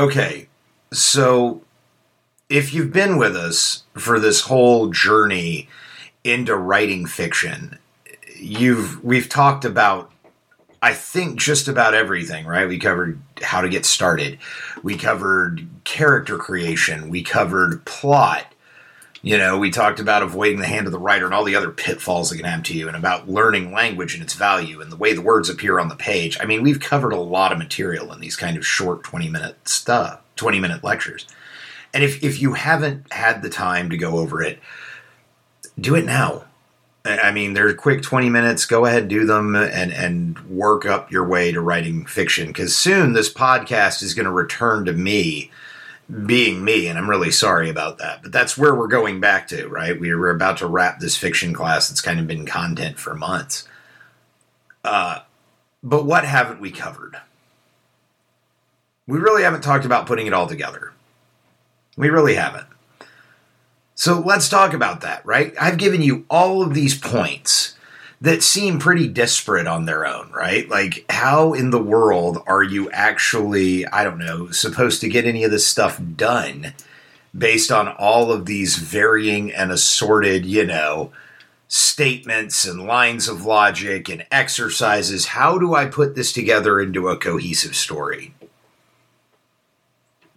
Okay, 0.00 0.48
so 0.94 1.60
if 2.48 2.72
you've 2.72 2.90
been 2.90 3.18
with 3.18 3.36
us 3.36 3.82
for 3.98 4.18
this 4.18 4.40
whole 4.40 4.88
journey 4.88 5.68
into 6.24 6.56
writing 6.56 7.04
fiction, 7.04 7.78
you've 8.34 9.04
we've 9.04 9.28
talked 9.28 9.66
about 9.66 10.10
I 10.80 10.94
think 10.94 11.38
just 11.38 11.68
about 11.68 11.92
everything, 11.92 12.46
right? 12.46 12.66
We 12.66 12.78
covered 12.78 13.20
how 13.42 13.60
to 13.60 13.68
get 13.68 13.84
started. 13.84 14.38
We 14.82 14.96
covered 14.96 15.68
character 15.84 16.38
creation, 16.38 17.10
we 17.10 17.22
covered 17.22 17.84
plot. 17.84 18.49
You 19.22 19.36
know, 19.36 19.58
we 19.58 19.70
talked 19.70 20.00
about 20.00 20.22
avoiding 20.22 20.60
the 20.60 20.66
hand 20.66 20.86
of 20.86 20.92
the 20.92 20.98
writer 20.98 21.26
and 21.26 21.34
all 21.34 21.44
the 21.44 21.56
other 21.56 21.70
pitfalls 21.70 22.30
that 22.30 22.36
can 22.36 22.46
happen 22.46 22.64
to 22.64 22.76
you, 22.76 22.88
and 22.88 22.96
about 22.96 23.28
learning 23.28 23.70
language 23.70 24.14
and 24.14 24.22
its 24.22 24.32
value 24.34 24.80
and 24.80 24.90
the 24.90 24.96
way 24.96 25.12
the 25.12 25.20
words 25.20 25.50
appear 25.50 25.78
on 25.78 25.88
the 25.88 25.96
page. 25.96 26.38
I 26.40 26.46
mean, 26.46 26.62
we've 26.62 26.80
covered 26.80 27.12
a 27.12 27.20
lot 27.20 27.52
of 27.52 27.58
material 27.58 28.12
in 28.12 28.20
these 28.20 28.36
kind 28.36 28.56
of 28.56 28.66
short 28.66 29.04
20 29.04 29.28
minute 29.28 29.68
stuff, 29.68 30.20
20 30.36 30.58
minute 30.58 30.82
lectures. 30.82 31.26
And 31.92 32.02
if, 32.02 32.22
if 32.22 32.40
you 32.40 32.54
haven't 32.54 33.12
had 33.12 33.42
the 33.42 33.50
time 33.50 33.90
to 33.90 33.98
go 33.98 34.18
over 34.18 34.42
it, 34.42 34.58
do 35.78 35.94
it 35.96 36.04
now. 36.06 36.44
I 37.04 37.30
mean, 37.30 37.54
they're 37.54 37.72
quick 37.74 38.02
20 38.02 38.28
minutes. 38.28 38.66
Go 38.66 38.84
ahead, 38.84 39.08
do 39.08 39.24
them, 39.24 39.56
and, 39.56 39.92
and 39.92 40.38
work 40.50 40.84
up 40.84 41.10
your 41.10 41.26
way 41.26 41.50
to 41.50 41.60
writing 41.60 42.04
fiction. 42.04 42.48
Because 42.48 42.76
soon 42.76 43.12
this 43.12 43.32
podcast 43.32 44.02
is 44.02 44.14
going 44.14 44.26
to 44.26 44.32
return 44.32 44.84
to 44.84 44.92
me 44.92 45.50
being 46.10 46.64
me, 46.64 46.88
and 46.88 46.98
I'm 46.98 47.08
really 47.08 47.30
sorry 47.30 47.70
about 47.70 47.98
that. 47.98 48.22
But 48.22 48.32
that's 48.32 48.58
where 48.58 48.74
we're 48.74 48.88
going 48.88 49.20
back 49.20 49.48
to, 49.48 49.68
right? 49.68 49.98
We 49.98 50.10
are 50.10 50.30
about 50.30 50.58
to 50.58 50.66
wrap 50.66 50.98
this 50.98 51.16
fiction 51.16 51.52
class 51.52 51.88
that's 51.88 52.00
kind 52.00 52.18
of 52.18 52.26
been 52.26 52.46
content 52.46 52.98
for 52.98 53.14
months. 53.14 53.68
Uh, 54.84 55.20
but 55.82 56.04
what 56.04 56.24
haven't 56.24 56.60
we 56.60 56.70
covered? 56.70 57.16
We 59.06 59.18
really 59.18 59.42
haven't 59.42 59.62
talked 59.62 59.84
about 59.84 60.06
putting 60.06 60.26
it 60.26 60.32
all 60.32 60.46
together. 60.46 60.92
We 61.96 62.10
really 62.10 62.34
haven't. 62.34 62.66
So 63.94 64.20
let's 64.20 64.48
talk 64.48 64.72
about 64.72 65.02
that, 65.02 65.24
right? 65.26 65.52
I've 65.60 65.76
given 65.76 66.00
you 66.00 66.24
all 66.30 66.62
of 66.62 66.74
these 66.74 66.96
points 66.98 67.76
that 68.20 68.42
seem 68.42 68.78
pretty 68.78 69.08
disparate 69.08 69.66
on 69.66 69.86
their 69.86 70.06
own, 70.06 70.30
right? 70.32 70.68
Like, 70.68 71.06
how 71.08 71.54
in 71.54 71.70
the 71.70 71.82
world 71.82 72.42
are 72.46 72.62
you 72.62 72.90
actually, 72.90 73.86
I 73.86 74.04
don't 74.04 74.18
know, 74.18 74.50
supposed 74.50 75.00
to 75.00 75.08
get 75.08 75.24
any 75.24 75.42
of 75.44 75.50
this 75.50 75.66
stuff 75.66 76.00
done 76.16 76.74
based 77.36 77.72
on 77.72 77.88
all 77.88 78.30
of 78.30 78.44
these 78.44 78.76
varying 78.76 79.50
and 79.52 79.72
assorted, 79.72 80.44
you 80.44 80.66
know, 80.66 81.12
statements 81.68 82.66
and 82.66 82.86
lines 82.86 83.26
of 83.26 83.46
logic 83.46 84.10
and 84.10 84.26
exercises? 84.30 85.26
How 85.26 85.56
do 85.56 85.74
I 85.74 85.86
put 85.86 86.14
this 86.14 86.32
together 86.32 86.78
into 86.78 87.08
a 87.08 87.16
cohesive 87.16 87.74
story? 87.74 88.34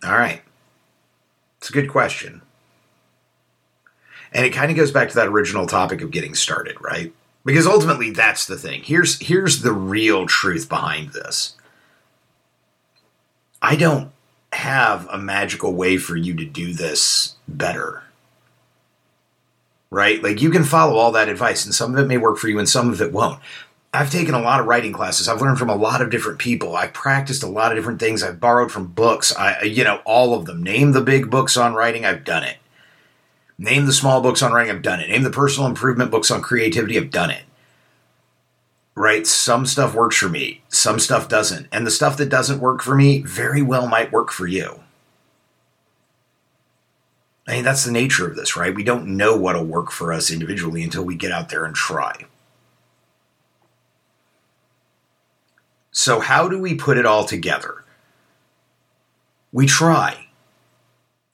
All 0.06 0.14
right. 0.14 0.42
It's 1.58 1.70
a 1.70 1.73
good 1.73 1.90
question. 1.90 2.42
And 4.31 4.45
it 4.45 4.52
kind 4.52 4.72
of 4.72 4.78
goes 4.78 4.92
back 4.92 5.09
to 5.09 5.16
that 5.16 5.28
original 5.28 5.68
topic 5.68 6.02
of 6.02 6.12
getting 6.12 6.34
started, 6.34 6.78
right? 6.81 7.14
Because 7.45 7.67
ultimately 7.67 8.11
that's 8.11 8.45
the 8.45 8.58
thing. 8.58 8.83
Here's 8.83 9.19
here's 9.19 9.61
the 9.61 9.73
real 9.73 10.25
truth 10.25 10.69
behind 10.69 11.09
this. 11.09 11.55
I 13.61 13.75
don't 13.75 14.11
have 14.53 15.08
a 15.09 15.17
magical 15.17 15.73
way 15.73 15.97
for 15.97 16.16
you 16.16 16.33
to 16.35 16.45
do 16.45 16.73
this 16.73 17.35
better. 17.47 18.03
Right? 19.89 20.23
Like 20.23 20.41
you 20.41 20.50
can 20.50 20.63
follow 20.63 20.95
all 20.95 21.11
that 21.11 21.30
advice 21.30 21.66
and 21.66 21.73
some 21.73 21.94
of 21.94 22.03
it 22.03 22.08
may 22.08 22.17
work 22.17 22.38
for 22.38 22.47
you 22.47 22.59
and 22.59 22.67
some 22.67 22.89
of 22.89 23.02
it 23.02 23.11
won't. 23.11 23.39
I've 23.94 24.09
taken 24.09 24.33
a 24.33 24.41
lot 24.41 24.59
of 24.59 24.66
writing 24.66 24.91
classes. 24.91 25.28
I've 25.28 25.41
learned 25.41 25.59
from 25.59 25.69
a 25.69 25.75
lot 25.75 26.02
of 26.02 26.09
different 26.09 26.39
people. 26.39 26.75
I've 26.75 26.94
practiced 26.94 27.44
a 27.44 27.47
lot 27.47 27.72
of 27.72 27.78
different 27.78 28.00
things. 28.00 28.23
I've 28.23 28.39
borrowed 28.39 28.72
from 28.72 28.88
books. 28.88 29.35
I 29.35 29.61
you 29.63 29.83
know, 29.83 30.02
all 30.03 30.33
of 30.33 30.45
them. 30.45 30.63
Name 30.63 30.94
the 30.94 31.02
big 31.02 31.30
books 31.30 31.57
on 31.57 31.75
writing, 31.75 32.03
I've 32.05 32.23
done 32.23 32.44
it. 32.44 32.57
Name 33.64 33.86
the 33.86 33.94
small 33.94 34.19
books 34.19 34.42
on 34.42 34.52
writing, 34.52 34.75
I've 34.75 34.81
done 34.81 35.00
it. 35.00 35.09
Name 35.09 35.23
the 35.23 35.30
personal 35.30 35.69
improvement 35.69 36.11
books 36.11 36.30
on 36.30 36.42
creativity, 36.42 36.97
I've 36.97 37.11
done 37.11 37.31
it. 37.31 37.44
Right? 38.94 39.25
Some 39.25 39.66
stuff 39.66 39.96
works 39.96 40.18
for 40.18 40.28
me, 40.28 40.63
some 40.68 41.00
stuff 41.00 41.29
doesn't. 41.29 41.68
And 41.72 41.88
the 41.88 41.91
stuff 41.91 42.18
that 42.18 42.28
doesn't 42.28 42.59
work 42.59 42.81
for 42.81 42.94
me 42.94 43.22
very 43.22 43.62
well 43.62 43.88
might 43.88 44.12
work 44.12 44.31
for 44.31 44.47
you. 44.47 44.84
I 47.47 47.53
mean, 47.53 47.63
that's 47.63 47.85
the 47.85 47.91
nature 47.94 48.28
of 48.28 48.35
this, 48.35 48.57
right? 48.57 48.75
We 48.75 48.84
don't 48.84 49.16
know 49.16 49.38
what'll 49.38 49.63
work 49.63 49.91
for 49.91 50.12
us 50.12 50.30
individually 50.30 50.84
until 50.84 51.06
we 51.06 51.16
get 51.16 51.31
out 51.31 51.47
there 51.47 51.63
and 51.63 51.74
try. 51.74 52.25
So, 55.91 56.19
how 56.19 56.50
do 56.50 56.59
we 56.59 56.75
put 56.75 56.97
it 56.97 57.06
all 57.06 57.24
together? 57.24 57.85
We 59.53 59.68
try 59.68 60.28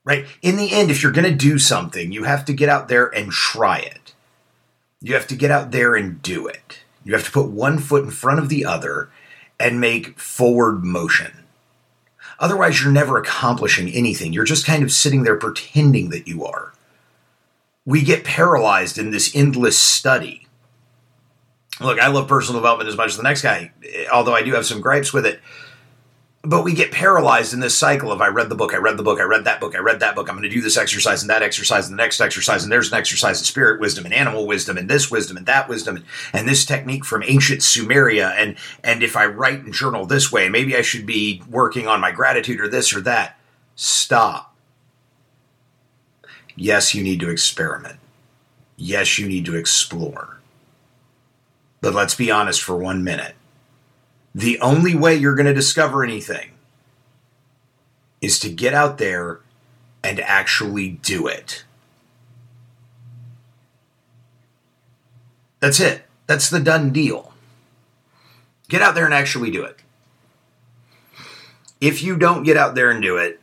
right? 0.09 0.25
In 0.41 0.55
the 0.55 0.71
end, 0.71 0.89
if 0.89 1.03
you're 1.03 1.11
going 1.11 1.29
to 1.29 1.35
do 1.35 1.59
something, 1.59 2.11
you 2.11 2.23
have 2.23 2.43
to 2.45 2.53
get 2.53 2.67
out 2.67 2.87
there 2.87 3.05
and 3.05 3.31
try 3.31 3.77
it. 3.77 4.15
You 5.01 5.13
have 5.13 5.27
to 5.27 5.35
get 5.35 5.51
out 5.51 5.69
there 5.69 5.93
and 5.93 6.19
do 6.23 6.47
it. 6.47 6.79
You 7.03 7.13
have 7.13 7.25
to 7.25 7.31
put 7.31 7.49
one 7.49 7.77
foot 7.77 8.05
in 8.05 8.09
front 8.09 8.39
of 8.39 8.49
the 8.49 8.65
other 8.65 9.11
and 9.59 9.79
make 9.79 10.19
forward 10.19 10.83
motion. 10.83 11.45
Otherwise, 12.39 12.81
you're 12.81 12.91
never 12.91 13.19
accomplishing 13.19 13.87
anything. 13.89 14.33
You're 14.33 14.45
just 14.45 14.65
kind 14.65 14.81
of 14.81 14.91
sitting 14.91 15.21
there 15.21 15.35
pretending 15.35 16.09
that 16.09 16.27
you 16.27 16.43
are. 16.43 16.73
We 17.85 18.01
get 18.01 18.23
paralyzed 18.23 18.97
in 18.97 19.11
this 19.11 19.35
endless 19.35 19.77
study. 19.77 20.47
Look, 21.79 21.99
I 21.99 22.07
love 22.07 22.27
personal 22.27 22.61
development 22.61 22.89
as 22.89 22.97
much 22.97 23.09
as 23.09 23.17
the 23.17 23.23
next 23.23 23.43
guy, 23.43 23.73
although 24.11 24.33
I 24.33 24.41
do 24.41 24.53
have 24.53 24.65
some 24.65 24.81
gripes 24.81 25.13
with 25.13 25.27
it 25.27 25.39
but 26.49 26.63
we 26.63 26.73
get 26.73 26.91
paralyzed 26.91 27.53
in 27.53 27.59
this 27.59 27.77
cycle 27.77 28.11
of 28.11 28.21
I 28.21 28.29
read 28.29 28.49
the 28.49 28.55
book, 28.55 28.73
I 28.73 28.77
read 28.77 28.97
the 28.97 29.03
book, 29.03 29.19
I 29.19 29.23
read 29.23 29.45
that 29.45 29.59
book, 29.59 29.75
I 29.75 29.77
read 29.77 29.99
that 29.99 30.15
book. 30.15 30.27
I'm 30.27 30.35
going 30.35 30.49
to 30.49 30.49
do 30.49 30.61
this 30.61 30.77
exercise 30.77 31.21
and 31.21 31.29
that 31.29 31.43
exercise 31.43 31.87
and 31.87 31.95
the 31.95 32.01
next 32.01 32.19
exercise, 32.19 32.63
and 32.63 32.71
there's 32.71 32.91
an 32.91 32.97
exercise 32.97 33.39
in 33.39 33.45
spirit 33.45 33.79
wisdom 33.79 34.03
and 34.03 34.15
animal 34.15 34.47
wisdom 34.47 34.75
and 34.75 34.89
this 34.89 35.11
wisdom 35.11 35.37
and 35.37 35.45
that 35.45 35.69
wisdom 35.69 35.97
and, 35.97 36.05
and 36.33 36.49
this 36.49 36.65
technique 36.65 37.05
from 37.05 37.21
ancient 37.21 37.61
Sumeria. 37.61 38.33
And 38.35 38.57
and 38.83 39.03
if 39.03 39.15
I 39.15 39.27
write 39.27 39.59
and 39.59 39.71
journal 39.71 40.07
this 40.07 40.31
way, 40.31 40.49
maybe 40.49 40.75
I 40.75 40.81
should 40.81 41.05
be 41.05 41.43
working 41.47 41.87
on 41.87 42.01
my 42.01 42.11
gratitude 42.11 42.59
or 42.59 42.67
this 42.67 42.95
or 42.95 43.01
that. 43.01 43.37
Stop. 43.75 44.55
Yes, 46.55 46.95
you 46.95 47.03
need 47.03 47.19
to 47.19 47.29
experiment. 47.29 47.99
Yes, 48.75 49.19
you 49.19 49.27
need 49.27 49.45
to 49.45 49.55
explore. 49.55 50.39
But 51.79 51.93
let's 51.93 52.15
be 52.15 52.31
honest 52.31 52.63
for 52.63 52.75
one 52.75 53.03
minute 53.03 53.35
the 54.33 54.59
only 54.59 54.95
way 54.95 55.15
you're 55.15 55.35
going 55.35 55.45
to 55.45 55.53
discover 55.53 56.03
anything 56.03 56.51
is 58.21 58.39
to 58.39 58.49
get 58.49 58.73
out 58.73 58.97
there 58.97 59.39
and 60.03 60.19
actually 60.19 60.89
do 60.89 61.27
it. 61.27 61.63
That's 65.59 65.79
it. 65.79 66.03
That's 66.27 66.49
the 66.49 66.59
done 66.59 66.91
deal. 66.91 67.33
Get 68.67 68.81
out 68.81 68.95
there 68.95 69.05
and 69.05 69.13
actually 69.13 69.51
do 69.51 69.63
it. 69.63 69.79
If 71.81 72.03
you 72.03 72.17
don't 72.17 72.43
get 72.43 72.55
out 72.55 72.75
there 72.75 72.91
and 72.91 73.01
do 73.01 73.17
it, 73.17 73.39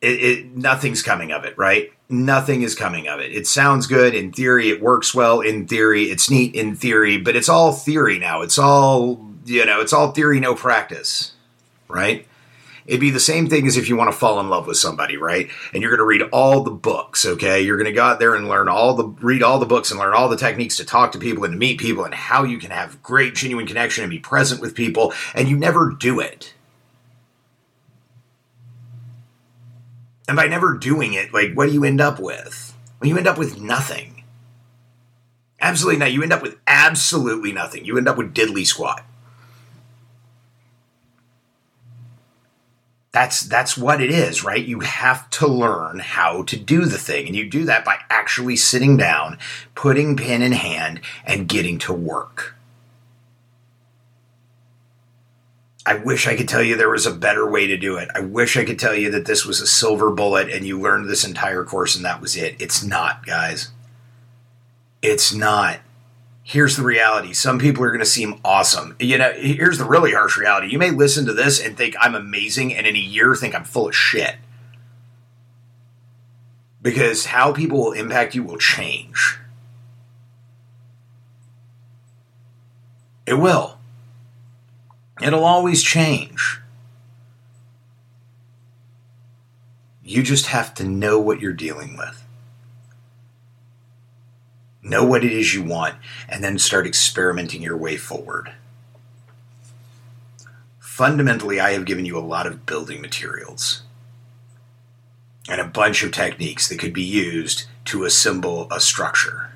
it, 0.00 0.22
it, 0.22 0.56
nothing's 0.56 1.02
coming 1.02 1.30
of 1.32 1.44
it, 1.44 1.56
right? 1.56 1.92
Nothing 2.08 2.62
is 2.62 2.74
coming 2.74 3.08
of 3.08 3.20
it. 3.20 3.32
It 3.32 3.46
sounds 3.46 3.86
good 3.86 4.14
in 4.14 4.32
theory. 4.32 4.70
It 4.70 4.82
works 4.82 5.14
well 5.14 5.40
in 5.40 5.66
theory. 5.66 6.04
It's 6.04 6.30
neat 6.30 6.54
in 6.54 6.74
theory, 6.74 7.18
but 7.18 7.36
it's 7.36 7.48
all 7.48 7.72
theory 7.72 8.18
now. 8.18 8.42
It's 8.42 8.58
all 8.58 9.31
you 9.44 9.64
know, 9.66 9.80
it's 9.80 9.92
all 9.92 10.12
theory, 10.12 10.40
no 10.40 10.54
practice, 10.54 11.32
right? 11.88 12.26
It'd 12.84 13.00
be 13.00 13.10
the 13.10 13.20
same 13.20 13.48
thing 13.48 13.66
as 13.66 13.76
if 13.76 13.88
you 13.88 13.96
want 13.96 14.10
to 14.10 14.16
fall 14.16 14.40
in 14.40 14.48
love 14.48 14.66
with 14.66 14.76
somebody, 14.76 15.16
right? 15.16 15.48
And 15.72 15.82
you're 15.82 15.96
going 15.96 15.98
to 15.98 16.24
read 16.24 16.30
all 16.32 16.62
the 16.62 16.72
books, 16.72 17.24
okay? 17.24 17.60
You're 17.60 17.76
going 17.76 17.86
to 17.86 17.92
go 17.92 18.02
out 18.02 18.18
there 18.18 18.34
and 18.34 18.48
learn 18.48 18.68
all 18.68 18.94
the 18.94 19.04
read 19.04 19.42
all 19.42 19.60
the 19.60 19.66
books 19.66 19.90
and 19.90 20.00
learn 20.00 20.14
all 20.14 20.28
the 20.28 20.36
techniques 20.36 20.76
to 20.78 20.84
talk 20.84 21.12
to 21.12 21.18
people 21.18 21.44
and 21.44 21.52
to 21.52 21.58
meet 21.58 21.78
people 21.78 22.04
and 22.04 22.14
how 22.14 22.42
you 22.42 22.58
can 22.58 22.72
have 22.72 23.02
great 23.02 23.34
genuine 23.34 23.66
connection 23.66 24.02
and 24.02 24.10
be 24.10 24.18
present 24.18 24.60
with 24.60 24.74
people 24.74 25.12
and 25.34 25.48
you 25.48 25.56
never 25.56 25.90
do 25.90 26.18
it. 26.18 26.54
And 30.26 30.36
by 30.36 30.46
never 30.46 30.76
doing 30.76 31.12
it, 31.12 31.32
like 31.32 31.54
what 31.54 31.66
do 31.66 31.72
you 31.72 31.84
end 31.84 32.00
up 32.00 32.18
with? 32.18 32.76
Well, 33.00 33.08
you 33.08 33.16
end 33.16 33.28
up 33.28 33.38
with 33.38 33.60
nothing. 33.60 34.24
Absolutely 35.60 36.00
not. 36.00 36.10
You 36.10 36.24
end 36.24 36.32
up 36.32 36.42
with 36.42 36.58
absolutely 36.66 37.52
nothing. 37.52 37.84
You 37.84 37.96
end 37.96 38.08
up 38.08 38.16
with 38.16 38.34
diddly 38.34 38.66
squat. 38.66 39.04
That's 43.12 43.42
that's 43.42 43.76
what 43.76 44.02
it 44.02 44.10
is 44.10 44.42
right 44.42 44.64
you 44.64 44.80
have 44.80 45.28
to 45.30 45.46
learn 45.46 45.98
how 45.98 46.42
to 46.44 46.56
do 46.56 46.86
the 46.86 46.98
thing 46.98 47.26
and 47.26 47.36
you 47.36 47.48
do 47.48 47.64
that 47.64 47.84
by 47.84 47.98
actually 48.08 48.56
sitting 48.56 48.96
down 48.96 49.38
putting 49.74 50.16
pen 50.16 50.42
in 50.42 50.52
hand 50.52 51.00
and 51.24 51.48
getting 51.48 51.78
to 51.78 51.92
work 51.92 52.56
I 55.84 55.94
wish 55.94 56.28
I 56.28 56.36
could 56.36 56.48
tell 56.48 56.62
you 56.62 56.76
there 56.76 56.88
was 56.88 57.06
a 57.06 57.14
better 57.14 57.48
way 57.50 57.66
to 57.66 57.76
do 57.76 57.96
it. 57.96 58.08
I 58.14 58.20
wish 58.20 58.56
I 58.56 58.64
could 58.64 58.78
tell 58.78 58.94
you 58.94 59.10
that 59.10 59.24
this 59.24 59.44
was 59.44 59.60
a 59.60 59.66
silver 59.66 60.12
bullet 60.12 60.48
and 60.48 60.64
you 60.64 60.80
learned 60.80 61.08
this 61.08 61.24
entire 61.24 61.64
course 61.64 61.96
and 61.96 62.04
that 62.04 62.20
was 62.20 62.36
it. 62.36 62.54
It's 62.60 62.84
not, 62.84 63.26
guys. 63.26 63.72
It's 65.00 65.34
not. 65.34 65.80
Here's 66.42 66.76
the 66.76 66.82
reality. 66.82 67.32
Some 67.32 67.58
people 67.58 67.84
are 67.84 67.90
going 67.90 68.00
to 68.00 68.06
seem 68.06 68.40
awesome. 68.44 68.96
You 68.98 69.18
know, 69.18 69.32
here's 69.32 69.78
the 69.78 69.84
really 69.84 70.12
harsh 70.12 70.36
reality. 70.36 70.68
You 70.70 70.78
may 70.78 70.90
listen 70.90 71.26
to 71.26 71.32
this 71.32 71.60
and 71.60 71.76
think 71.76 71.94
I'm 72.00 72.14
amazing, 72.14 72.74
and 72.74 72.86
in 72.86 72.96
a 72.96 72.98
year 72.98 73.34
think 73.34 73.54
I'm 73.54 73.64
full 73.64 73.88
of 73.88 73.96
shit. 73.96 74.36
Because 76.80 77.26
how 77.26 77.52
people 77.52 77.78
will 77.78 77.92
impact 77.92 78.34
you 78.34 78.42
will 78.42 78.58
change. 78.58 79.38
It 83.24 83.34
will. 83.34 83.78
It'll 85.22 85.44
always 85.44 85.82
change. 85.82 86.60
You 90.02 90.24
just 90.24 90.46
have 90.46 90.74
to 90.74 90.84
know 90.84 91.20
what 91.20 91.40
you're 91.40 91.52
dealing 91.52 91.96
with. 91.96 92.21
Know 94.82 95.04
what 95.04 95.24
it 95.24 95.32
is 95.32 95.54
you 95.54 95.62
want, 95.62 95.94
and 96.28 96.42
then 96.42 96.58
start 96.58 96.86
experimenting 96.86 97.62
your 97.62 97.76
way 97.76 97.96
forward. 97.96 98.52
Fundamentally, 100.80 101.60
I 101.60 101.72
have 101.72 101.84
given 101.84 102.04
you 102.04 102.18
a 102.18 102.20
lot 102.20 102.46
of 102.46 102.66
building 102.66 103.00
materials 103.00 103.82
and 105.48 105.60
a 105.60 105.64
bunch 105.64 106.02
of 106.02 106.12
techniques 106.12 106.68
that 106.68 106.78
could 106.78 106.92
be 106.92 107.02
used 107.02 107.64
to 107.86 108.04
assemble 108.04 108.68
a 108.70 108.80
structure. 108.80 109.52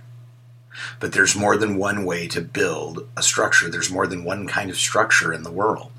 But 1.01 1.13
there's 1.13 1.37
more 1.37 1.57
than 1.57 1.77
one 1.77 2.05
way 2.05 2.29
to 2.29 2.41
build 2.41 3.09
a 3.17 3.23
structure, 3.23 3.69
there's 3.69 3.91
more 3.91 4.07
than 4.07 4.25
one 4.25 4.47
kind 4.47 4.71
of 4.71 4.77
structure 4.77 5.33
in 5.33 5.43
the 5.43 5.51
world. 5.51 5.93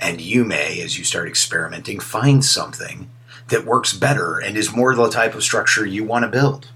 And 0.00 0.20
you 0.20 0.44
may, 0.44 0.80
as 0.80 0.98
you 0.98 1.04
start 1.04 1.28
experimenting, 1.28 2.00
find 2.00 2.44
something 2.44 3.10
that 3.48 3.66
works 3.66 3.92
better 3.92 4.38
and 4.38 4.56
is 4.56 4.74
more 4.74 4.94
the 4.94 5.08
type 5.08 5.34
of 5.34 5.42
structure 5.42 5.86
you 5.86 6.04
want 6.04 6.24
to 6.24 6.30
build. 6.30 6.68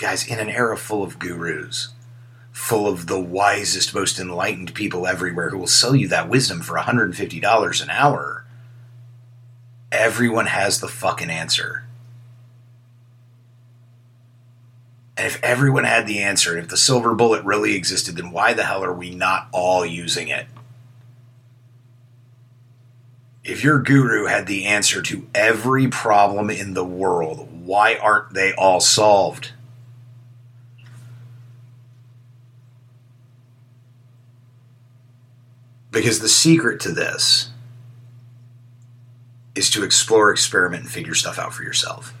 Guys, 0.00 0.26
in 0.26 0.38
an 0.38 0.48
era 0.48 0.78
full 0.78 1.02
of 1.02 1.18
gurus, 1.18 1.90
full 2.50 2.88
of 2.88 3.06
the 3.06 3.20
wisest, 3.20 3.94
most 3.94 4.18
enlightened 4.18 4.74
people 4.74 5.06
everywhere 5.06 5.50
who 5.50 5.58
will 5.58 5.66
sell 5.66 5.94
you 5.94 6.08
that 6.08 6.26
wisdom 6.26 6.62
for 6.62 6.74
$150 6.74 7.82
an 7.82 7.90
hour, 7.90 8.46
everyone 9.92 10.46
has 10.46 10.80
the 10.80 10.88
fucking 10.88 11.28
answer. 11.28 11.84
And 15.18 15.26
if 15.26 15.38
everyone 15.44 15.84
had 15.84 16.06
the 16.06 16.22
answer, 16.22 16.52
and 16.54 16.62
if 16.62 16.70
the 16.70 16.78
silver 16.78 17.14
bullet 17.14 17.44
really 17.44 17.74
existed, 17.74 18.16
then 18.16 18.30
why 18.30 18.54
the 18.54 18.64
hell 18.64 18.82
are 18.82 18.94
we 18.94 19.14
not 19.14 19.48
all 19.52 19.84
using 19.84 20.28
it? 20.28 20.46
If 23.44 23.62
your 23.62 23.78
guru 23.80 24.24
had 24.24 24.46
the 24.46 24.64
answer 24.64 25.02
to 25.02 25.28
every 25.34 25.88
problem 25.88 26.48
in 26.48 26.72
the 26.72 26.86
world, 26.86 27.50
why 27.52 27.96
aren't 27.96 28.32
they 28.32 28.54
all 28.54 28.80
solved? 28.80 29.52
Because 35.90 36.20
the 36.20 36.28
secret 36.28 36.80
to 36.80 36.92
this 36.92 37.50
is 39.54 39.70
to 39.70 39.82
explore, 39.82 40.30
experiment, 40.30 40.84
and 40.84 40.90
figure 40.90 41.14
stuff 41.14 41.38
out 41.38 41.52
for 41.52 41.62
yourself. 41.62 42.14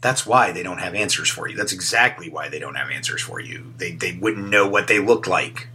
That's 0.00 0.24
why 0.24 0.52
they 0.52 0.62
don't 0.62 0.78
have 0.78 0.94
answers 0.94 1.28
for 1.28 1.48
you. 1.48 1.56
That's 1.56 1.72
exactly 1.72 2.30
why 2.30 2.48
they 2.48 2.58
don't 2.58 2.76
have 2.76 2.90
answers 2.90 3.20
for 3.20 3.40
you. 3.40 3.74
They, 3.76 3.92
they 3.92 4.12
wouldn't 4.12 4.48
know 4.48 4.66
what 4.66 4.88
they 4.88 4.98
look 4.98 5.26
like. 5.26 5.68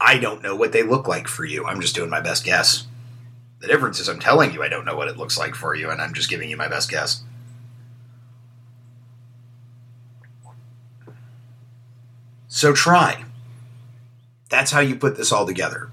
I 0.00 0.18
don't 0.18 0.42
know 0.42 0.54
what 0.54 0.72
they 0.72 0.82
look 0.82 1.08
like 1.08 1.28
for 1.28 1.44
you. 1.44 1.66
I'm 1.66 1.80
just 1.80 1.94
doing 1.94 2.08
my 2.08 2.20
best 2.20 2.44
guess. 2.44 2.86
The 3.60 3.66
difference 3.66 3.98
is 3.98 4.08
I'm 4.08 4.20
telling 4.20 4.52
you 4.52 4.62
I 4.62 4.68
don't 4.68 4.84
know 4.84 4.96
what 4.96 5.08
it 5.08 5.16
looks 5.16 5.36
like 5.36 5.54
for 5.54 5.74
you, 5.74 5.90
and 5.90 6.00
I'm 6.00 6.14
just 6.14 6.30
giving 6.30 6.48
you 6.48 6.56
my 6.56 6.68
best 6.68 6.88
guess. 6.88 7.24
So 12.46 12.72
try. 12.72 13.24
That's 14.48 14.70
how 14.70 14.80
you 14.80 14.96
put 14.96 15.16
this 15.16 15.32
all 15.32 15.46
together. 15.46 15.90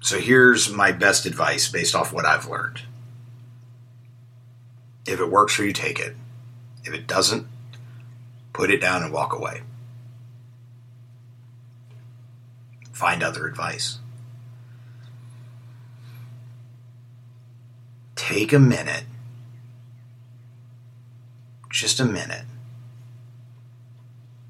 So 0.00 0.18
here's 0.18 0.70
my 0.70 0.92
best 0.92 1.26
advice 1.26 1.68
based 1.68 1.94
off 1.94 2.12
what 2.12 2.24
I've 2.24 2.46
learned. 2.46 2.82
If 5.06 5.20
it 5.20 5.30
works 5.30 5.54
for 5.54 5.64
you, 5.64 5.72
take 5.72 5.98
it. 5.98 6.16
If 6.84 6.94
it 6.94 7.06
doesn't, 7.06 7.46
put 8.52 8.70
it 8.70 8.80
down 8.80 9.02
and 9.02 9.12
walk 9.12 9.32
away. 9.32 9.62
Find 12.92 13.22
other 13.22 13.46
advice. 13.46 13.98
Take 18.14 18.52
a 18.52 18.58
minute, 18.58 19.04
just 21.70 22.00
a 22.00 22.04
minute. 22.04 22.44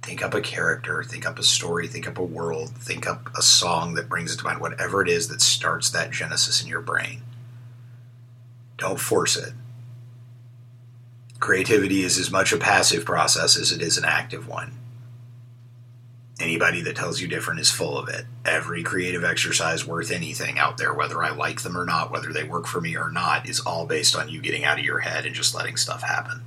Think 0.06 0.22
up 0.22 0.32
a 0.32 0.40
character, 0.40 1.02
think 1.02 1.26
up 1.26 1.38
a 1.38 1.42
story, 1.42 1.88
think 1.88 2.08
up 2.08 2.16
a 2.16 2.24
world, 2.24 2.70
think 2.70 3.06
up 3.06 3.28
a 3.36 3.42
song 3.42 3.94
that 3.94 4.08
brings 4.08 4.32
it 4.32 4.38
to 4.38 4.44
mind, 4.44 4.60
whatever 4.60 5.02
it 5.02 5.08
is 5.08 5.28
that 5.28 5.42
starts 5.42 5.90
that 5.90 6.12
genesis 6.12 6.62
in 6.62 6.68
your 6.68 6.80
brain. 6.80 7.22
Don't 8.78 9.00
force 9.00 9.36
it 9.36 9.52
creativity 11.46 12.02
is 12.02 12.18
as 12.18 12.30
much 12.30 12.52
a 12.52 12.56
passive 12.56 13.04
process 13.04 13.56
as 13.56 13.70
it 13.70 13.82
is 13.82 13.96
an 13.96 14.04
active 14.04 14.48
one. 14.48 14.72
Anybody 16.40 16.82
that 16.82 16.96
tells 16.96 17.20
you 17.20 17.28
different 17.28 17.60
is 17.60 17.70
full 17.70 17.96
of 17.96 18.08
it. 18.08 18.26
Every 18.44 18.82
creative 18.82 19.24
exercise 19.24 19.86
worth 19.86 20.10
anything 20.10 20.58
out 20.58 20.76
there, 20.76 20.92
whether 20.92 21.22
I 21.22 21.30
like 21.30 21.62
them 21.62 21.76
or 21.76 21.84
not, 21.84 22.10
whether 22.10 22.32
they 22.32 22.44
work 22.44 22.66
for 22.66 22.80
me 22.80 22.96
or 22.96 23.10
not, 23.10 23.48
is 23.48 23.60
all 23.60 23.86
based 23.86 24.16
on 24.16 24.28
you 24.28 24.40
getting 24.40 24.64
out 24.64 24.78
of 24.78 24.84
your 24.84 24.98
head 24.98 25.24
and 25.24 25.34
just 25.34 25.54
letting 25.54 25.76
stuff 25.76 26.02
happen. 26.02 26.42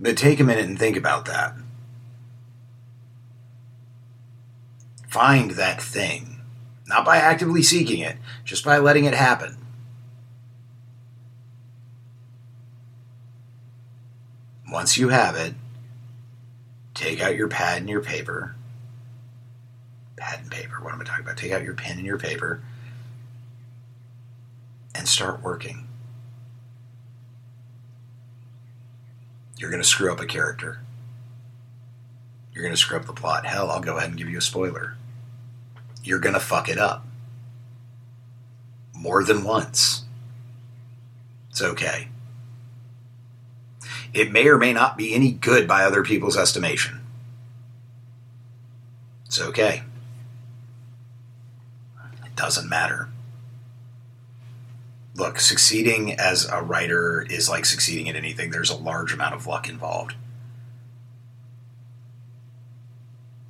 But 0.00 0.16
take 0.16 0.40
a 0.40 0.44
minute 0.44 0.64
and 0.64 0.78
think 0.78 0.96
about 0.96 1.26
that. 1.26 1.54
Find 5.06 5.50
that 5.52 5.82
thing, 5.82 6.40
not 6.86 7.04
by 7.04 7.18
actively 7.18 7.62
seeking 7.62 8.00
it, 8.00 8.16
just 8.44 8.64
by 8.64 8.78
letting 8.78 9.04
it 9.04 9.12
happen. 9.12 9.58
Once 14.70 14.96
you 14.96 15.08
have 15.08 15.36
it, 15.36 15.54
take 16.94 17.20
out 17.20 17.36
your 17.36 17.48
pad 17.48 17.78
and 17.78 17.90
your 17.90 18.00
paper. 18.00 18.54
Pad 20.16 20.40
and 20.42 20.50
paper, 20.50 20.80
what 20.80 20.94
am 20.94 21.00
I 21.00 21.04
talking 21.04 21.24
about? 21.24 21.36
Take 21.36 21.52
out 21.52 21.64
your 21.64 21.74
pen 21.74 21.98
and 21.98 22.06
your 22.06 22.18
paper 22.18 22.62
and 24.94 25.08
start 25.08 25.42
working. 25.42 25.89
You're 29.60 29.70
going 29.70 29.82
to 29.82 29.88
screw 29.88 30.12
up 30.12 30.18
a 30.18 30.26
character. 30.26 30.80
You're 32.52 32.64
going 32.64 32.74
to 32.74 32.80
screw 32.80 32.98
up 32.98 33.06
the 33.06 33.12
plot. 33.12 33.46
Hell, 33.46 33.70
I'll 33.70 33.80
go 33.80 33.96
ahead 33.96 34.08
and 34.08 34.18
give 34.18 34.28
you 34.28 34.38
a 34.38 34.42
spoiler. 34.42 34.96
You're 36.02 36.18
going 36.18 36.34
to 36.34 36.40
fuck 36.40 36.68
it 36.68 36.78
up. 36.78 37.06
More 38.92 39.22
than 39.22 39.44
once. 39.44 40.04
It's 41.50 41.62
okay 41.62 42.08
it 44.12 44.32
may 44.32 44.46
or 44.48 44.58
may 44.58 44.72
not 44.72 44.96
be 44.96 45.14
any 45.14 45.32
good 45.32 45.68
by 45.68 45.84
other 45.84 46.02
people's 46.02 46.36
estimation. 46.36 47.00
It's 49.26 49.40
okay. 49.40 49.82
It 52.24 52.34
doesn't 52.34 52.68
matter. 52.68 53.08
Look, 55.20 55.38
succeeding 55.38 56.14
as 56.14 56.46
a 56.46 56.62
writer 56.62 57.20
is 57.20 57.46
like 57.46 57.66
succeeding 57.66 58.08
at 58.08 58.16
anything. 58.16 58.50
There's 58.50 58.70
a 58.70 58.74
large 58.74 59.12
amount 59.12 59.34
of 59.34 59.46
luck 59.46 59.68
involved. 59.68 60.14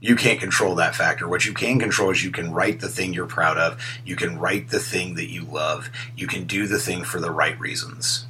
You 0.01 0.17
can't 0.17 0.41
control 0.41 0.75
that 0.75 0.97
factor. 0.97 1.29
What 1.29 1.47
you 1.47 1.55
can 1.55 1.79
control 1.79 2.11
is 2.11 2.25
you 2.25 2.33
can 2.33 2.53
write 2.53 2.81
the 2.81 2.89
thing 2.89 3.13
you're 3.13 3.25
proud 3.25 3.57
of. 3.57 3.81
You 4.05 4.17
can 4.17 4.37
write 4.37 4.71
the 4.71 4.81
thing 4.81 5.15
that 5.15 5.31
you 5.31 5.45
love. 5.45 5.91
You 6.17 6.27
can 6.27 6.45
do 6.45 6.67
the 6.67 6.81
thing 6.81 7.05
for 7.05 7.21
the 7.21 7.31
right 7.31 7.59
reasons. 7.61 8.27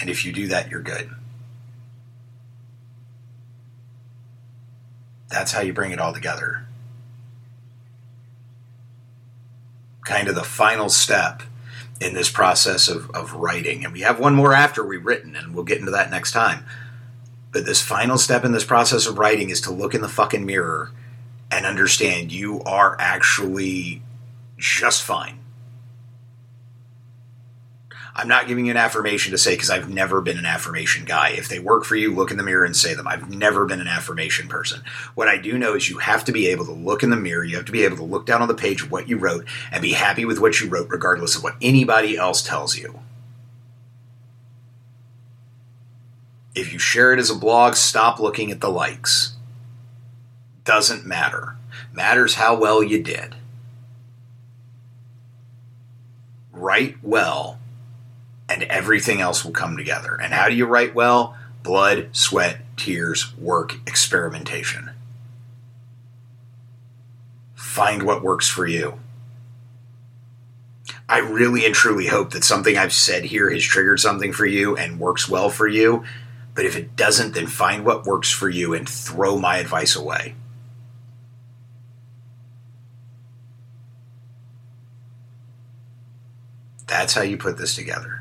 And 0.00 0.10
if 0.10 0.24
you 0.24 0.32
do 0.32 0.48
that, 0.48 0.72
you're 0.72 0.82
good. 0.82 1.08
That's 5.28 5.52
how 5.52 5.60
you 5.60 5.72
bring 5.72 5.92
it 5.92 6.00
all 6.00 6.12
together. 6.12 6.66
Kind 10.08 10.28
of 10.28 10.34
the 10.34 10.42
final 10.42 10.88
step 10.88 11.42
in 12.00 12.14
this 12.14 12.30
process 12.30 12.88
of, 12.88 13.10
of 13.10 13.34
writing. 13.34 13.84
And 13.84 13.92
we 13.92 14.00
have 14.00 14.18
one 14.18 14.34
more 14.34 14.54
after 14.54 14.82
we've 14.82 15.04
written, 15.04 15.36
and 15.36 15.54
we'll 15.54 15.64
get 15.64 15.80
into 15.80 15.90
that 15.90 16.10
next 16.10 16.32
time. 16.32 16.64
But 17.52 17.66
this 17.66 17.82
final 17.82 18.16
step 18.16 18.42
in 18.42 18.52
this 18.52 18.64
process 18.64 19.06
of 19.06 19.18
writing 19.18 19.50
is 19.50 19.60
to 19.62 19.70
look 19.70 19.94
in 19.94 20.00
the 20.00 20.08
fucking 20.08 20.46
mirror 20.46 20.92
and 21.50 21.66
understand 21.66 22.32
you 22.32 22.62
are 22.62 22.96
actually 22.98 24.00
just 24.56 25.02
fine. 25.02 25.40
I'm 28.14 28.28
not 28.28 28.48
giving 28.48 28.66
you 28.66 28.70
an 28.70 28.76
affirmation 28.76 29.32
to 29.32 29.38
say 29.38 29.54
because 29.54 29.70
I've 29.70 29.88
never 29.88 30.20
been 30.20 30.38
an 30.38 30.46
affirmation 30.46 31.04
guy. 31.04 31.30
If 31.30 31.48
they 31.48 31.58
work 31.58 31.84
for 31.84 31.96
you, 31.96 32.14
look 32.14 32.30
in 32.30 32.36
the 32.36 32.42
mirror 32.42 32.64
and 32.64 32.76
say 32.76 32.94
them. 32.94 33.06
I've 33.06 33.30
never 33.30 33.64
been 33.64 33.80
an 33.80 33.86
affirmation 33.86 34.48
person. 34.48 34.82
What 35.14 35.28
I 35.28 35.36
do 35.36 35.56
know 35.56 35.74
is 35.74 35.88
you 35.88 35.98
have 35.98 36.24
to 36.24 36.32
be 36.32 36.48
able 36.48 36.64
to 36.66 36.72
look 36.72 37.02
in 37.02 37.10
the 37.10 37.16
mirror, 37.16 37.44
you 37.44 37.56
have 37.56 37.66
to 37.66 37.72
be 37.72 37.84
able 37.84 37.96
to 37.98 38.04
look 38.04 38.26
down 38.26 38.42
on 38.42 38.48
the 38.48 38.54
page 38.54 38.82
of 38.82 38.90
what 38.90 39.08
you 39.08 39.18
wrote 39.18 39.46
and 39.70 39.82
be 39.82 39.92
happy 39.92 40.24
with 40.24 40.40
what 40.40 40.60
you 40.60 40.68
wrote, 40.68 40.88
regardless 40.90 41.36
of 41.36 41.42
what 41.42 41.56
anybody 41.60 42.16
else 42.16 42.42
tells 42.42 42.76
you. 42.76 42.98
If 46.54 46.72
you 46.72 46.80
share 46.80 47.12
it 47.12 47.20
as 47.20 47.30
a 47.30 47.36
blog, 47.36 47.76
stop 47.76 48.18
looking 48.18 48.50
at 48.50 48.60
the 48.60 48.70
likes. 48.70 49.36
Doesn't 50.64 51.06
matter. 51.06 51.56
Matters 51.92 52.34
how 52.34 52.56
well 52.56 52.82
you 52.82 53.02
did. 53.02 53.36
Write 56.52 56.96
well, 57.02 57.58
and 58.48 58.62
everything 58.64 59.20
else 59.20 59.44
will 59.44 59.52
come 59.52 59.76
together. 59.76 60.18
And 60.20 60.32
how 60.32 60.48
do 60.48 60.54
you 60.54 60.66
write 60.66 60.94
well? 60.94 61.36
Blood, 61.62 62.08
sweat, 62.12 62.60
tears, 62.76 63.36
work, 63.36 63.74
experimentation. 63.86 64.90
Find 67.54 68.02
what 68.02 68.22
works 68.22 68.48
for 68.48 68.66
you. 68.66 68.98
I 71.08 71.18
really 71.18 71.64
and 71.64 71.74
truly 71.74 72.06
hope 72.06 72.32
that 72.32 72.44
something 72.44 72.76
I've 72.76 72.92
said 72.92 73.24
here 73.24 73.50
has 73.50 73.62
triggered 73.62 74.00
something 74.00 74.32
for 74.32 74.46
you 74.46 74.76
and 74.76 75.00
works 75.00 75.28
well 75.28 75.48
for 75.48 75.66
you. 75.66 76.04
But 76.54 76.64
if 76.64 76.76
it 76.76 76.96
doesn't, 76.96 77.34
then 77.34 77.46
find 77.46 77.84
what 77.84 78.04
works 78.04 78.30
for 78.30 78.48
you 78.48 78.74
and 78.74 78.88
throw 78.88 79.38
my 79.38 79.58
advice 79.58 79.94
away. 79.96 80.34
That's 86.86 87.14
how 87.14 87.22
you 87.22 87.36
put 87.36 87.58
this 87.58 87.76
together. 87.76 88.17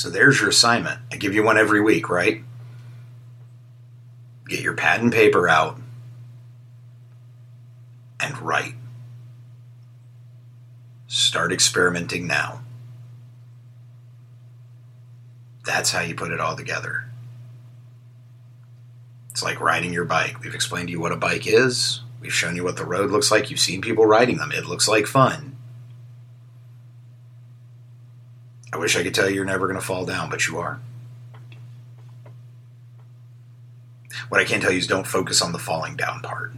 So 0.00 0.08
there's 0.08 0.40
your 0.40 0.48
assignment. 0.48 0.98
I 1.12 1.16
give 1.16 1.34
you 1.34 1.42
one 1.42 1.58
every 1.58 1.82
week, 1.82 2.08
right? 2.08 2.42
Get 4.48 4.60
your 4.60 4.72
pad 4.72 5.02
and 5.02 5.12
paper 5.12 5.46
out 5.46 5.78
and 8.18 8.40
write. 8.40 8.76
Start 11.06 11.52
experimenting 11.52 12.26
now. 12.26 12.62
That's 15.66 15.90
how 15.90 16.00
you 16.00 16.14
put 16.14 16.32
it 16.32 16.40
all 16.40 16.56
together. 16.56 17.04
It's 19.32 19.42
like 19.42 19.60
riding 19.60 19.92
your 19.92 20.06
bike. 20.06 20.40
We've 20.40 20.54
explained 20.54 20.88
to 20.88 20.92
you 20.92 21.00
what 21.00 21.12
a 21.12 21.16
bike 21.16 21.46
is. 21.46 22.00
We've 22.22 22.32
shown 22.32 22.56
you 22.56 22.64
what 22.64 22.78
the 22.78 22.86
road 22.86 23.10
looks 23.10 23.30
like. 23.30 23.50
You've 23.50 23.60
seen 23.60 23.82
people 23.82 24.06
riding 24.06 24.38
them. 24.38 24.50
It 24.50 24.64
looks 24.64 24.88
like 24.88 25.06
fun. 25.06 25.58
I 28.64 28.68
wish 28.80 28.96
I 28.96 29.02
could 29.02 29.14
tell 29.14 29.28
you 29.28 29.36
you're 29.36 29.44
never 29.44 29.66
going 29.66 29.78
to 29.78 29.86
fall 29.86 30.06
down, 30.06 30.30
but 30.30 30.46
you 30.46 30.58
are. 30.58 30.80
What 34.30 34.40
I 34.40 34.44
can 34.44 34.60
tell 34.60 34.72
you 34.72 34.78
is 34.78 34.86
don't 34.86 35.06
focus 35.06 35.42
on 35.42 35.52
the 35.52 35.58
falling 35.58 35.96
down 35.96 36.22
part. 36.22 36.52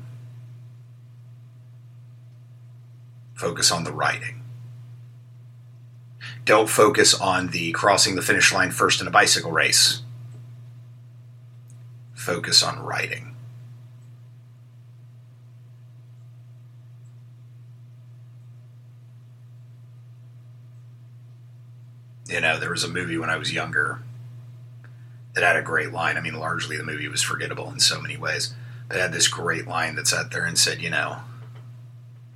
Focus 3.34 3.72
on 3.72 3.82
the 3.82 3.92
riding. 3.92 4.40
Don't 6.44 6.68
focus 6.68 7.12
on 7.12 7.48
the 7.48 7.72
crossing 7.72 8.14
the 8.14 8.22
finish 8.22 8.52
line 8.52 8.70
first 8.70 9.00
in 9.00 9.08
a 9.08 9.10
bicycle 9.10 9.50
race. 9.50 10.02
Focus 12.14 12.62
on 12.62 12.80
riding. 12.80 13.31
You 22.32 22.40
know, 22.40 22.58
there 22.58 22.70
was 22.70 22.82
a 22.82 22.88
movie 22.88 23.18
when 23.18 23.28
I 23.28 23.36
was 23.36 23.52
younger 23.52 24.00
that 25.34 25.44
had 25.44 25.56
a 25.56 25.62
great 25.62 25.92
line. 25.92 26.16
I 26.16 26.22
mean, 26.22 26.34
largely 26.34 26.78
the 26.78 26.82
movie 26.82 27.08
was 27.08 27.22
forgettable 27.22 27.70
in 27.70 27.78
so 27.78 28.00
many 28.00 28.16
ways, 28.16 28.54
but 28.88 28.96
had 28.98 29.12
this 29.12 29.28
great 29.28 29.66
line 29.66 29.96
that 29.96 30.08
sat 30.08 30.30
there 30.30 30.46
and 30.46 30.58
said, 30.58 30.80
you 30.80 30.88
know, 30.88 31.18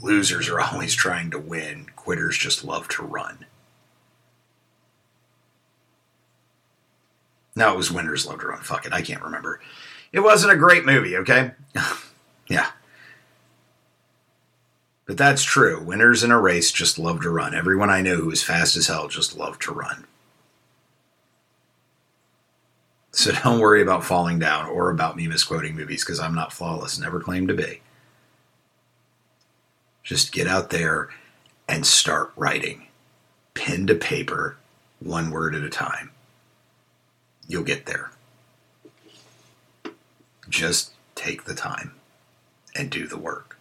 losers 0.00 0.50
are 0.50 0.60
always 0.72 0.94
trying 0.94 1.30
to 1.30 1.38
win, 1.38 1.86
quitters 1.96 2.36
just 2.36 2.62
love 2.62 2.88
to 2.88 3.02
run. 3.02 3.46
No, 7.56 7.72
it 7.72 7.76
was 7.78 7.90
Winners 7.90 8.26
Love 8.26 8.40
to 8.40 8.48
Run. 8.48 8.60
Fuck 8.60 8.84
it, 8.84 8.92
I 8.92 9.00
can't 9.00 9.22
remember. 9.22 9.62
It 10.12 10.20
wasn't 10.20 10.52
a 10.52 10.56
great 10.56 10.84
movie, 10.84 11.16
okay? 11.16 11.52
yeah. 12.48 12.66
But 15.06 15.16
that's 15.16 15.42
true. 15.42 15.80
Winners 15.82 16.24
in 16.24 16.30
a 16.30 16.40
race 16.40 16.72
just 16.72 16.98
love 16.98 17.22
to 17.22 17.30
run. 17.30 17.54
Everyone 17.54 17.90
I 17.90 18.02
know 18.02 18.16
who 18.16 18.30
is 18.30 18.42
fast 18.42 18.76
as 18.76 18.88
hell 18.88 19.08
just 19.08 19.36
love 19.36 19.58
to 19.60 19.72
run. 19.72 20.04
So 23.12 23.32
don't 23.44 23.60
worry 23.60 23.82
about 23.82 24.04
falling 24.04 24.38
down 24.38 24.68
or 24.68 24.90
about 24.90 25.16
me 25.16 25.28
misquoting 25.28 25.76
movies 25.76 26.04
because 26.04 26.20
I'm 26.20 26.34
not 26.34 26.52
flawless, 26.52 26.98
never 26.98 27.20
claimed 27.20 27.48
to 27.48 27.54
be. 27.54 27.80
Just 30.02 30.32
get 30.32 30.46
out 30.46 30.70
there 30.70 31.08
and 31.68 31.86
start 31.86 32.32
writing. 32.36 32.86
Pen 33.54 33.86
to 33.86 33.94
paper, 33.94 34.56
one 35.00 35.30
word 35.30 35.54
at 35.54 35.62
a 35.62 35.70
time 35.70 36.10
you'll 37.48 37.64
get 37.64 37.86
there. 37.86 38.10
Just 40.48 40.92
take 41.14 41.44
the 41.44 41.54
time 41.54 41.92
and 42.74 42.90
do 42.90 43.06
the 43.06 43.18
work. 43.18 43.55